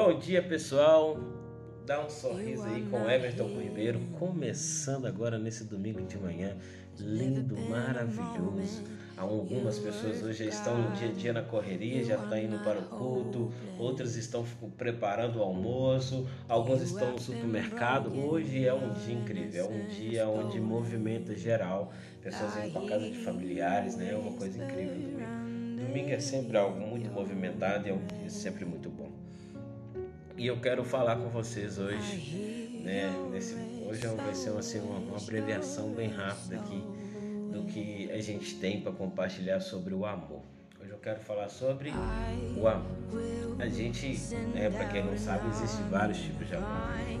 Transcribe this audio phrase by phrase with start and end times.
[0.00, 1.18] Bom dia, pessoal.
[1.84, 6.56] Dá um sorriso aí com Everton Ribeiro, começando agora nesse domingo de manhã,
[7.00, 8.84] lindo, maravilhoso.
[9.16, 12.78] Algumas pessoas hoje já estão no dia a dia na correria, já estão indo para
[12.78, 14.44] o culto, outras estão
[14.76, 18.16] preparando o almoço, alguns estão no supermercado.
[18.16, 21.92] Hoje é um dia incrível, é um dia onde movimenta geral,
[22.22, 24.12] pessoas indo para casa de familiares, né?
[24.12, 25.84] É uma coisa incrível domingo.
[25.84, 27.90] Domingo é sempre algo muito movimentado e
[28.24, 29.27] é sempre muito bom.
[30.38, 33.12] E eu quero falar com vocês hoje, né?
[33.28, 36.80] Nesse, hoje vai ser assim, uma, uma abreviação bem rápida aqui
[37.50, 40.42] do que a gente tem para compartilhar sobre o amor.
[40.80, 41.90] Hoje eu quero falar sobre
[42.56, 43.56] o amor.
[43.58, 44.16] A gente,
[44.54, 46.68] né, para quem não sabe, existe vários tipos de amor.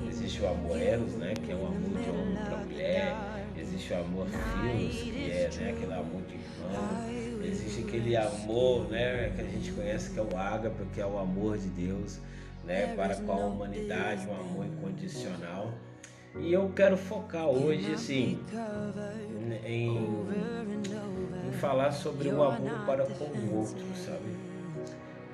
[0.08, 3.16] Existe o amor eros, né, que é o amor de homem para mulher.
[3.56, 7.44] Existe o amor filos, que é né, aquele amor de irmão.
[7.44, 11.18] Existe aquele amor, né, que a gente conhece que é o ágape, que é o
[11.18, 12.20] amor de Deus
[12.68, 15.72] né, para com a humanidade, um amor incondicional.
[16.38, 18.38] E eu quero focar hoje, assim,
[19.64, 19.96] em,
[21.48, 24.36] em falar sobre o amor para com o outro, sabe?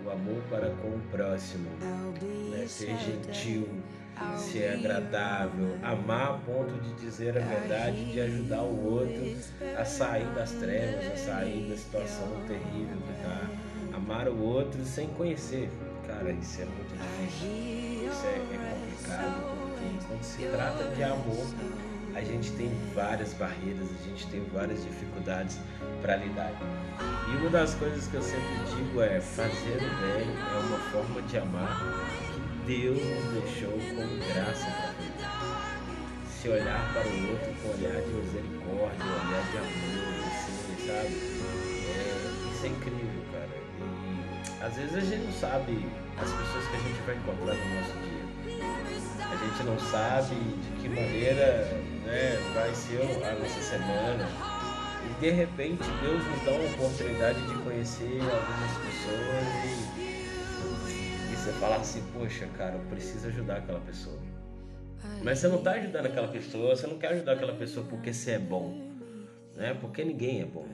[0.07, 1.69] O amor para com o próximo,
[2.51, 2.65] né?
[2.69, 3.69] ser gentil,
[4.37, 9.37] ser agradável, amar a ponto de dizer a verdade, de ajudar o outro
[9.77, 13.51] a sair das trevas, a sair da situação terrível que está.
[13.97, 15.71] Amar o outro sem conhecer,
[16.07, 16.84] Cara, isso é muito.
[16.95, 21.47] Isso é, é complicado, porque quando se trata de amor,
[22.15, 25.59] a gente tem várias barreiras, a gente tem várias dificuldades
[26.01, 26.53] para lidar.
[27.29, 31.21] E uma das coisas que eu sempre digo é fazer o bem é uma forma
[31.23, 31.81] de amar
[32.33, 35.65] que Deus nos deixou como graça para fazer.
[36.41, 41.15] Se olhar para o outro com olhar de misericórdia, olhar de amor, assim, sabe?
[41.89, 43.14] É, isso é incrível.
[43.81, 45.87] E às vezes a gente não sabe
[46.17, 48.25] as pessoas que a gente vai encontrar no nosso dia.
[49.21, 51.65] A gente não sabe de que maneira
[52.05, 54.29] né, vai ser a nossa semana.
[55.11, 59.45] E de repente Deus nos dá uma oportunidade de conhecer algumas pessoas
[60.89, 64.19] e, e você fala assim, poxa cara, eu preciso ajudar aquela pessoa.
[65.23, 68.33] Mas você não está ajudando aquela pessoa, você não quer ajudar aquela pessoa porque você
[68.33, 68.83] é bom.
[69.55, 69.77] Né?
[69.81, 70.67] Porque ninguém é bom.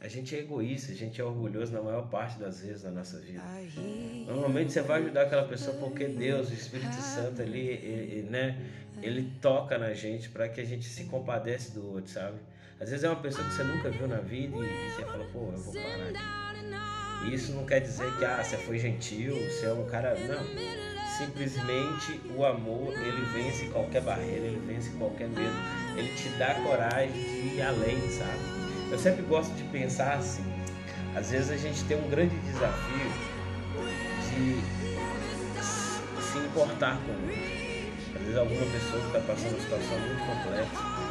[0.00, 3.18] A gente é egoísta, a gente é orgulhoso na maior parte das vezes na nossa
[3.18, 3.42] vida.
[4.26, 8.58] Normalmente você vai ajudar aquela pessoa porque Deus, o Espírito Santo ali, ele, né,
[9.02, 12.38] ele toca na gente para que a gente se compadece do outro, sabe?
[12.80, 15.50] Às vezes é uma pessoa que você nunca viu na vida e, você fala, pô,
[15.52, 17.28] eu vou parar aqui.
[17.28, 20.14] E isso não quer dizer que ah, você foi gentil, você é um cara.
[20.18, 20.42] Não.
[21.18, 25.54] Simplesmente o amor, ele vence qualquer barreira, ele vence qualquer medo.
[25.98, 28.59] Ele te dá coragem de ir além, sabe?
[28.90, 30.44] Eu sempre gosto de pensar assim.
[31.14, 33.12] Às vezes a gente tem um grande desafio
[34.28, 34.60] de
[36.22, 37.60] se importar com o outro.
[38.14, 41.10] Às vezes alguma pessoa está passando uma situação muito complexa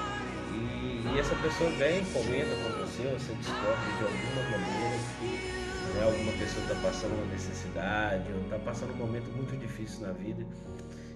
[0.53, 5.59] e, e, essa pessoa vem, comenta com você, você descobre de alguma maneira que
[5.95, 10.12] né, alguma pessoa está passando uma necessidade ou está passando um momento muito difícil na
[10.12, 10.45] vida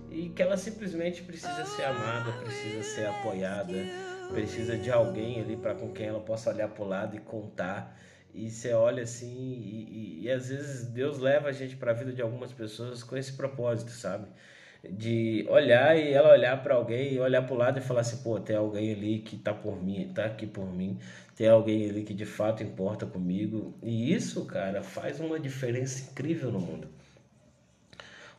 [0.10, 3.74] e que ela simplesmente precisa ser amada, precisa ser apoiada
[4.34, 7.98] precisa de alguém ali para com quem ela possa olhar para o lado e contar.
[8.34, 11.94] E você olha assim, e, e, e às vezes Deus leva a gente para a
[11.94, 14.28] vida de algumas pessoas com esse propósito, sabe?
[14.84, 18.40] De olhar e ela olhar para alguém olhar para o lado e falar assim: pô,
[18.40, 21.00] tem alguém ali que tá por mim, tá aqui por mim,
[21.36, 23.78] tem alguém ali que de fato importa comigo.
[23.84, 26.88] E isso, cara, faz uma diferença incrível no mundo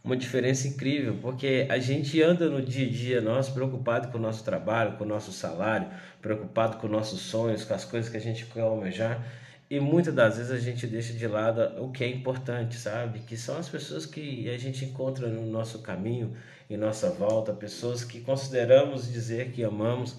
[0.05, 4.21] uma diferença incrível, porque a gente anda no dia a dia nosso preocupado com o
[4.21, 5.89] nosso trabalho, com o nosso salário,
[6.21, 9.27] preocupado com nossos sonhos, com as coisas que a gente quer almejar,
[9.71, 13.21] e muitas das vezes a gente deixa de lado o que é importante, sabe?
[13.21, 16.37] Que são as pessoas que a gente encontra no nosso caminho,
[16.69, 20.19] em nossa volta, pessoas que consideramos dizer que amamos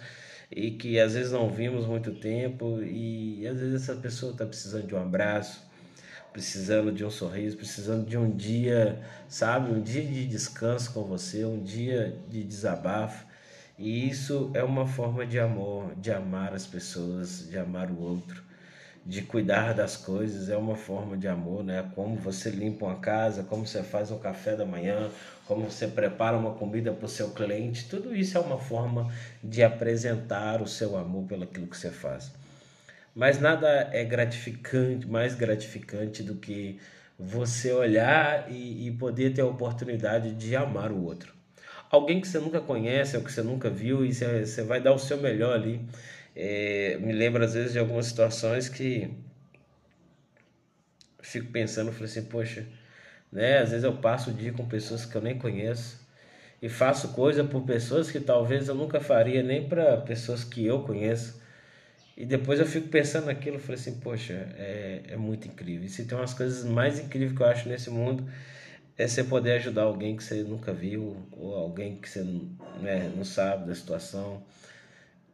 [0.50, 4.88] e que às vezes não vimos muito tempo, e às vezes essa pessoa está precisando
[4.88, 5.62] de um abraço,
[6.36, 11.46] precisando de um sorriso, precisando de um dia, sabe, um dia de descanso com você,
[11.46, 13.26] um dia de desabafo.
[13.80, 18.44] E isso é uma forma de amor, de amar as pessoas, de amar o outro,
[19.06, 21.90] de cuidar das coisas, é uma forma de amor, né?
[21.96, 25.10] Como você limpa uma casa, como você faz um café da manhã,
[25.48, 29.10] como você prepara uma comida para o seu cliente, tudo isso é uma forma
[29.42, 32.30] de apresentar o seu amor pelo aquilo que você faz.
[33.16, 36.80] Mas nada é gratificante, mais gratificante do que
[37.18, 41.34] você olhar e, e poder ter a oportunidade de amar o outro.
[41.90, 44.94] Alguém que você nunca conhece ou que você nunca viu e você, você vai dar
[44.94, 45.80] o seu melhor ali.
[46.36, 49.10] É, me lembro às vezes de algumas situações que
[51.22, 52.66] fico pensando, falei assim, poxa,
[53.32, 53.60] né?
[53.60, 56.06] Às vezes eu passo o dia com pessoas que eu nem conheço
[56.62, 60.84] e faço coisa por pessoas que talvez eu nunca faria nem para pessoas que eu
[60.84, 61.42] conheço.
[62.18, 65.86] E depois eu fico pensando naquilo, falei assim, poxa, é, é muito incrível.
[65.86, 68.26] E se tem umas coisas mais incríveis que eu acho nesse mundo,
[68.98, 72.24] é você poder ajudar alguém que você nunca viu, ou alguém que você
[72.82, 74.42] né, não sabe da situação.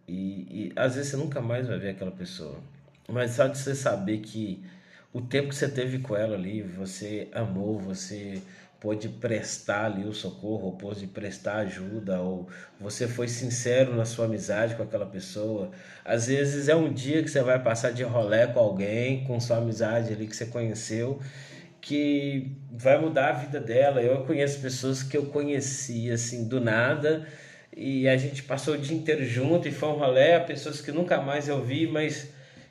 [0.08, 2.60] E, e às vezes você nunca mais vai ver aquela pessoa.
[3.08, 4.64] Mas só de você saber que
[5.14, 8.42] o tempo que você teve com ela ali, você amou, você
[8.82, 12.50] pôde prestar ali o socorro, ou pôde prestar ajuda, ou
[12.80, 15.70] você foi sincero na sua amizade com aquela pessoa.
[16.04, 19.58] Às vezes é um dia que você vai passar de rolé com alguém, com sua
[19.58, 21.20] amizade ali que você conheceu,
[21.80, 24.02] que vai mudar a vida dela.
[24.02, 27.28] Eu conheço pessoas que eu conheci assim do nada
[27.78, 31.22] e a gente passou o dia inteiro junto e foi um rolé, pessoas que nunca
[31.22, 32.30] mais eu vi, mas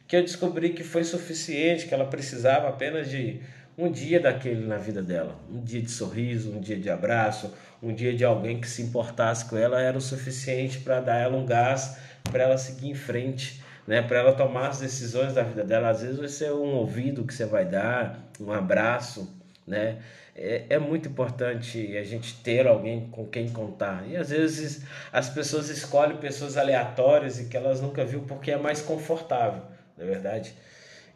[0.08, 3.40] que eu descobri que foi suficiente, que ela precisava apenas de
[3.80, 7.94] um dia daquele na vida dela, um dia de sorriso, um dia de abraço, um
[7.94, 11.46] dia de alguém que se importasse com ela era o suficiente para dar ela um
[11.46, 14.02] gás para ela seguir em frente, né?
[14.02, 15.88] Para ela tomar as decisões da vida dela.
[15.88, 19.34] Às vezes vai ser um ouvido que você vai dar, um abraço,
[19.66, 19.98] né?
[20.36, 24.04] É, é muito importante a gente ter alguém com quem contar.
[24.06, 28.56] E às vezes as pessoas escolhem pessoas aleatórias e que elas nunca viu porque é
[28.56, 29.62] mais confortável,
[29.96, 30.54] não é verdade?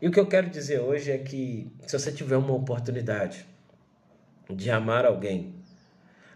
[0.04, 3.46] E o que eu quero dizer hoje é que se você tiver uma oportunidade
[4.50, 5.54] de amar alguém,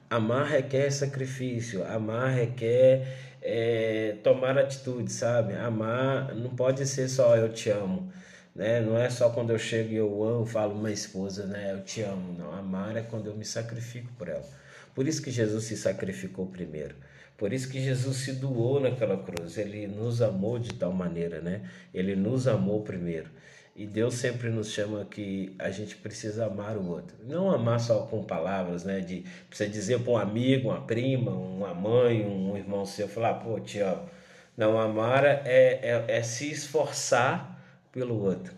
[0.08, 5.52] amar requer sacrifício, amar requer é, tomar atitude, sabe?
[5.54, 8.10] Amar não pode ser só eu te amo,
[8.54, 8.80] né?
[8.80, 11.70] Não é só quando eu chego e eu amo, falo uma esposa, né?
[11.74, 12.50] Eu te amo, não.
[12.50, 14.48] Amar é quando eu me sacrifico por ela.
[14.94, 16.94] Por isso que Jesus se sacrificou primeiro.
[17.36, 19.58] Por isso que Jesus se doou naquela cruz.
[19.58, 21.68] Ele nos amou de tal maneira, né?
[21.92, 23.28] Ele nos amou primeiro.
[23.78, 27.16] E Deus sempre nos chama que a gente precisa amar o outro.
[27.22, 28.98] Não amar só com palavras, né?
[28.98, 33.60] De você dizer para um amigo, uma prima, uma mãe, um irmão seu, falar, pô,
[33.60, 34.10] te amo.
[34.56, 37.56] Não, amar é, é, é se esforçar
[37.92, 38.52] pelo outro.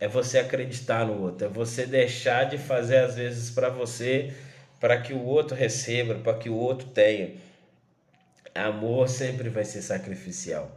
[0.00, 1.46] É você acreditar no outro.
[1.46, 4.34] É você deixar de fazer às vezes para você,
[4.80, 7.36] para que o outro receba, para que o outro tenha.
[8.52, 10.76] Amor sempre vai ser sacrificial.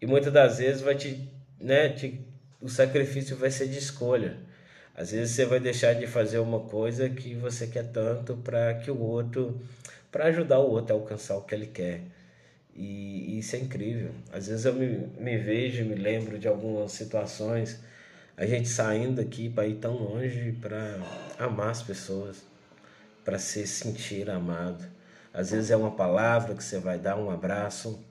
[0.00, 1.30] E muitas das vezes vai te,
[1.60, 2.25] né, te
[2.60, 4.36] o sacrifício vai ser de escolha.
[4.94, 8.90] Às vezes você vai deixar de fazer uma coisa que você quer tanto para que
[8.90, 9.60] o outro,
[10.10, 12.00] para ajudar o outro a alcançar o que ele quer.
[12.74, 14.10] E, e isso é incrível.
[14.32, 17.78] Às vezes eu me, me vejo, me lembro de algumas situações,
[18.36, 20.98] a gente saindo aqui para ir tão longe para
[21.38, 22.42] amar as pessoas,
[23.24, 24.84] para se sentir amado.
[25.32, 28.02] Às vezes é uma palavra que você vai dar, um abraço.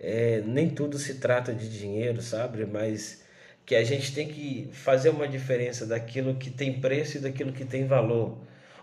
[0.00, 2.64] É, nem tudo se trata de dinheiro, sabe?
[2.66, 3.23] Mas
[3.66, 7.64] que a gente tem que fazer uma diferença daquilo que tem preço e daquilo que
[7.64, 8.38] tem valor.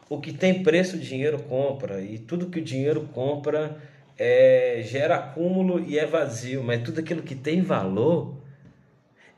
[0.10, 3.78] O que tem preço, o dinheiro compra, e tudo que o dinheiro compra
[4.18, 8.36] é, gera acúmulo e é vazio, mas tudo aquilo que tem valor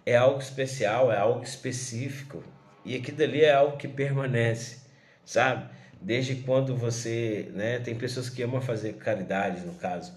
[0.06, 2.44] é algo especial, é algo específico,
[2.84, 4.80] e aquilo dali é algo que permanece,
[5.24, 5.70] sabe?
[6.02, 10.14] Desde quando você, né, tem pessoas que amam fazer caridade, no caso,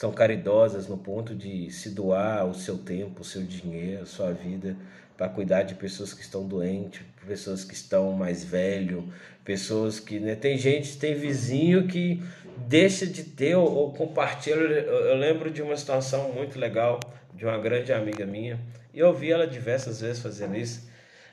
[0.00, 4.32] são caridosas no ponto de se doar o seu tempo, o seu dinheiro, a sua
[4.32, 4.74] vida
[5.14, 9.12] para cuidar de pessoas que estão doentes, pessoas que estão mais velho,
[9.44, 12.22] pessoas que né, tem gente, tem vizinho que
[12.56, 14.54] deixa de ter ou, ou compartilha.
[14.54, 16.98] Eu, eu lembro de uma situação muito legal
[17.34, 18.58] de uma grande amiga minha
[18.94, 20.88] e eu vi ela diversas vezes fazendo isso.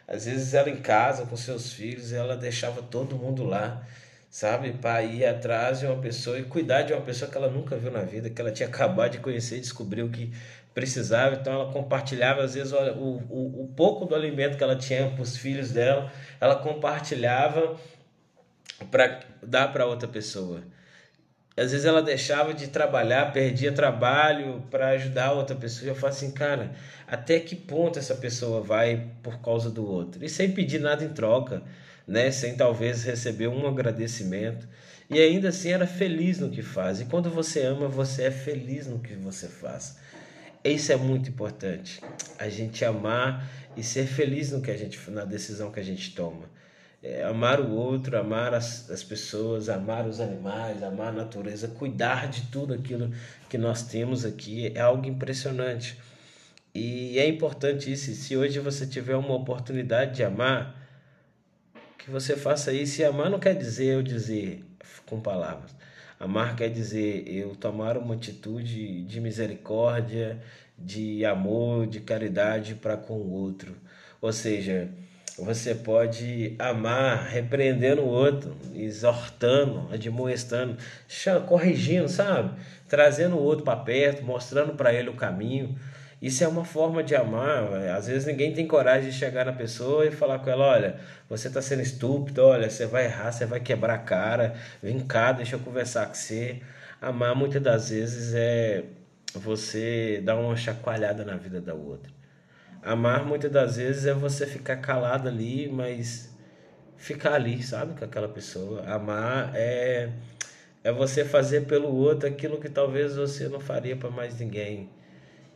[0.06, 3.88] Às vezes ela em casa com seus filhos, ela deixava todo mundo lá
[4.30, 4.74] sabe?
[4.74, 7.92] Para ir atrás de uma pessoa e cuidar de uma pessoa que ela nunca viu
[7.92, 10.32] na vida, que ela tinha acabado de conhecer e descobriu que
[10.74, 11.36] precisava.
[11.36, 15.22] Então ela compartilhava, às vezes, o, o, o pouco do alimento que ela tinha para
[15.22, 17.78] os filhos dela, ela compartilhava
[18.92, 20.62] para dar para outra pessoa.
[21.58, 25.90] Às vezes ela deixava de trabalhar, perdia trabalho para ajudar outra pessoa.
[25.90, 26.72] Eu falo assim, cara,
[27.08, 30.24] até que ponto essa pessoa vai por causa do outro?
[30.24, 31.64] E sem pedir nada em troca
[32.08, 34.68] né, sem talvez receber um agradecimento.
[35.10, 37.02] E ainda assim era feliz no que faz.
[37.02, 39.98] E quando você ama, você é feliz no que você faz.
[40.64, 42.02] Isso é muito importante.
[42.38, 46.14] A gente amar e ser feliz no que a gente na decisão que a gente
[46.14, 46.50] toma.
[47.02, 52.28] É, amar o outro, amar as, as pessoas, amar os animais, amar a natureza, cuidar
[52.28, 53.12] de tudo aquilo
[53.48, 55.98] que nós temos aqui é algo impressionante.
[56.74, 58.14] E é importante isso.
[58.14, 60.77] Se hoje você tiver uma oportunidade de amar,
[62.08, 63.02] que você faça isso.
[63.02, 64.64] E amar não quer dizer eu dizer
[65.06, 65.76] com palavras.
[66.18, 70.42] Amar quer dizer eu tomar uma atitude de misericórdia,
[70.80, 73.76] de amor, de caridade para com o outro.
[74.22, 74.90] Ou seja,
[75.38, 80.78] Você pode amar repreendendo o outro, exortando, admoestando,
[81.46, 82.60] corrigindo, sabe?
[82.90, 85.78] Trazendo o outro para perto, mostrando para ele o caminho.
[86.22, 87.74] Isso é uma forma de amar.
[87.96, 91.48] Às vezes ninguém tem coragem de chegar na pessoa e falar com ela: olha, você
[91.48, 95.56] está sendo estúpido, olha, você vai errar, você vai quebrar a cara, vem cá, deixa
[95.56, 96.62] eu conversar com você.
[97.02, 98.84] Amar muitas das vezes é
[99.36, 102.12] você dar uma chacoalhada na vida da outra.
[102.82, 106.36] Amar muitas das vezes é você ficar calado ali, mas
[106.98, 108.84] ficar ali, sabe, com aquela pessoa.
[108.88, 110.10] Amar é
[110.84, 114.90] é você fazer pelo outro aquilo que talvez você não faria para mais ninguém.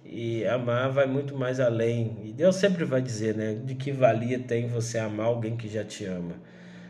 [0.05, 2.17] E amar vai muito mais além.
[2.23, 5.83] E Deus sempre vai dizer, né, de que valia tem você amar alguém que já
[5.83, 6.35] te ama,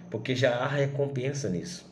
[0.10, 1.92] porque já há recompensa nisso.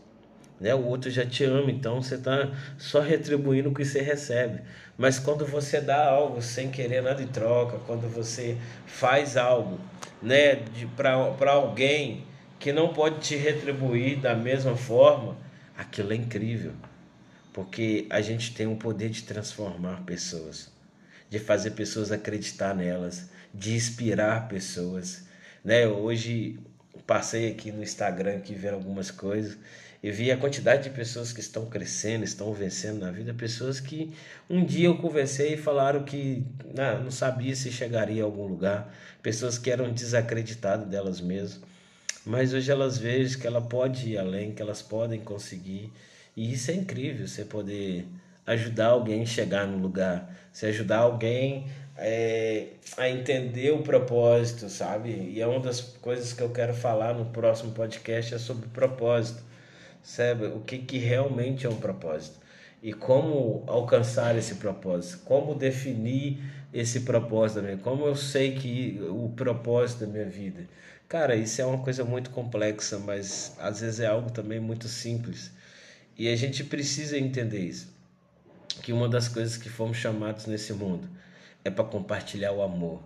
[0.60, 0.76] Né?
[0.76, 4.62] O outro já te ama, então você está só retribuindo o que você recebe.
[4.98, 9.80] Mas quando você dá algo sem querer nada em troca, quando você faz algo
[10.22, 10.64] né,
[10.98, 12.26] para alguém
[12.60, 15.38] que não pode te retribuir da mesma forma,
[15.78, 16.74] aquilo é incrível.
[17.54, 20.70] Porque a gente tem o poder de transformar pessoas,
[21.30, 25.24] de fazer pessoas acreditar nelas, de inspirar pessoas.
[25.64, 25.88] Né?
[25.88, 26.60] Hoje
[27.06, 29.58] passei aqui no Instagram aqui vendo algumas coisas
[30.02, 34.14] e vi a quantidade de pessoas que estão crescendo, estão vencendo na vida, pessoas que
[34.50, 38.94] um dia eu conversei e falaram que não, não sabia se chegaria a algum lugar,
[39.22, 41.60] pessoas que eram desacreditadas delas mesmas,
[42.26, 45.92] mas hoje elas veem que ela pode ir além, que elas podem conseguir,
[46.36, 48.08] e isso é incrível, você poder
[48.52, 55.10] ajudar alguém a chegar no lugar, você ajudar alguém é, a entender o propósito, sabe?
[55.10, 59.50] E é uma das coisas que eu quero falar no próximo podcast é sobre propósito
[60.02, 60.46] sabe?
[60.48, 62.40] O que, que realmente é um propósito
[62.82, 66.42] e como alcançar esse propósito, como definir
[66.74, 70.68] esse propósito também, como eu sei que o propósito da minha vida.
[71.08, 75.52] Cara, isso é uma coisa muito complexa, mas às vezes é algo também muito simples.
[76.18, 77.92] E a gente precisa entender isso.
[78.82, 81.10] Que uma das coisas que fomos chamados nesse mundo
[81.64, 83.02] é para compartilhar o amor.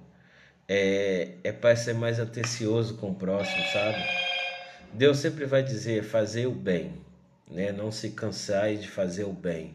[0.67, 4.03] É, é para ser mais atencioso com o próximo, sabe?
[4.93, 6.93] Deus sempre vai dizer fazer o bem,
[7.50, 7.72] né?
[7.72, 9.74] Não se cansar de fazer o bem.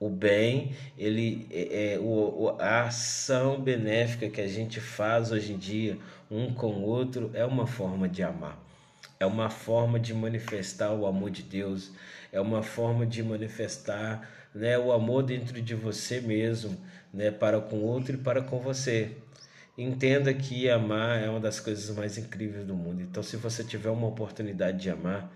[0.00, 5.58] O bem, ele é, é o, a ação benéfica que a gente faz hoje em
[5.58, 5.98] dia
[6.30, 8.62] um com o outro é uma forma de amar.
[9.18, 11.90] É uma forma de manifestar o amor de Deus,
[12.30, 16.76] é uma forma de manifestar né, o amor dentro de você mesmo,
[17.12, 19.16] né, para com o outro e para com você.
[19.76, 23.00] Entenda que amar é uma das coisas mais incríveis do mundo.
[23.02, 25.32] Então, se você tiver uma oportunidade de amar,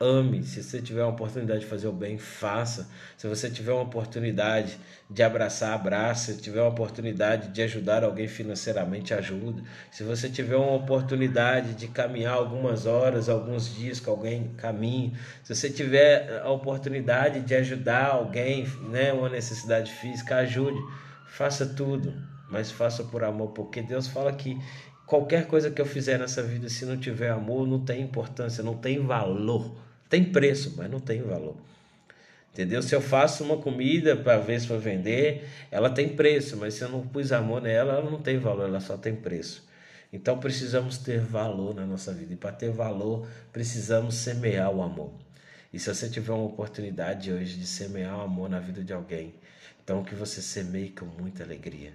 [0.00, 0.42] ame.
[0.42, 2.88] Se você tiver uma oportunidade de fazer o bem, faça.
[3.16, 4.78] Se você tiver uma oportunidade
[5.10, 6.32] de abraçar, abraça.
[6.32, 9.62] Se tiver uma oportunidade de ajudar alguém financeiramente, ajuda.
[9.90, 15.12] Se você tiver uma oportunidade de caminhar algumas horas, alguns dias com alguém, caminhe.
[15.44, 20.80] Se você tiver a oportunidade de ajudar alguém, né, uma necessidade física, ajude.
[21.26, 24.58] Faça tudo mas faça por amor, porque Deus fala que
[25.06, 28.76] qualquer coisa que eu fizer nessa vida, se não tiver amor, não tem importância, não
[28.76, 29.89] tem valor.
[30.10, 31.56] Tem preço, mas não tem valor.
[32.52, 32.82] Entendeu?
[32.82, 36.82] Se eu faço uma comida para ver se para vender, ela tem preço, mas se
[36.82, 39.64] eu não pus amor nela, ela não tem valor, ela só tem preço.
[40.12, 42.34] Então precisamos ter valor na nossa vida.
[42.34, 45.12] E para ter valor, precisamos semear o amor.
[45.72, 49.32] E se você tiver uma oportunidade hoje de semear o amor na vida de alguém,
[49.84, 51.92] então que você semeie com muita alegria.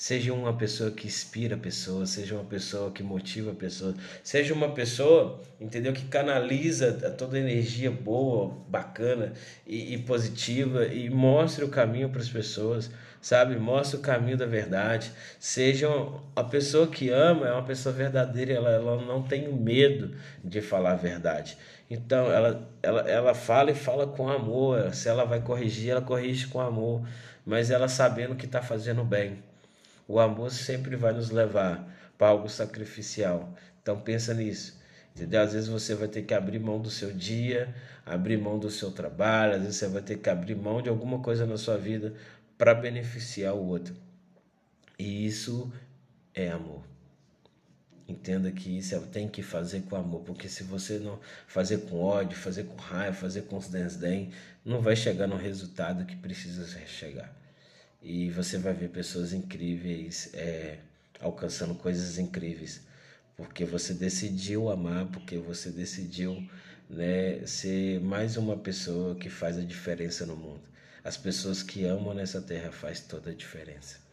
[0.00, 5.42] Seja uma pessoa que inspira pessoas, seja uma pessoa que motiva pessoas, seja uma pessoa,
[5.60, 9.34] entendeu, que canaliza toda energia boa, bacana
[9.66, 12.90] e, e positiva e mostre o caminho para as pessoas,
[13.20, 13.56] sabe?
[13.56, 15.12] Mostre o caminho da verdade.
[15.38, 15.86] Seja
[16.34, 20.92] a pessoa que ama, é uma pessoa verdadeira, ela, ela não tem medo de falar
[20.92, 21.58] a verdade.
[21.90, 24.94] Então, ela, ela, ela fala e fala com amor.
[24.94, 27.06] Se ela vai corrigir, ela corrige com amor,
[27.44, 29.49] mas ela sabendo que está fazendo bem.
[30.10, 31.88] O amor sempre vai nos levar
[32.18, 33.54] para algo sacrificial.
[33.80, 34.76] Então pensa nisso.
[35.14, 35.40] Entendeu?
[35.40, 37.72] Às vezes você vai ter que abrir mão do seu dia,
[38.04, 41.20] abrir mão do seu trabalho, às vezes você vai ter que abrir mão de alguma
[41.20, 42.12] coisa na sua vida
[42.58, 43.94] para beneficiar o outro.
[44.98, 45.72] E isso
[46.34, 46.82] é amor.
[48.08, 52.00] Entenda que isso é, tem que fazer com amor, porque se você não fazer com
[52.00, 54.32] ódio, fazer com raiva, fazer com desdém,
[54.64, 57.39] não vai chegar no resultado que precisa chegar
[58.02, 60.78] e você vai ver pessoas incríveis é,
[61.20, 62.80] alcançando coisas incríveis,
[63.36, 66.48] porque você decidiu amar, porque você decidiu
[66.88, 70.62] né, ser mais uma pessoa que faz a diferença no mundo.
[71.04, 74.09] As pessoas que amam nessa terra faz toda a diferença.